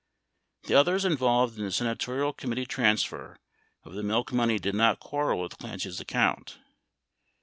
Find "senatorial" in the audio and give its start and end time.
1.71-2.33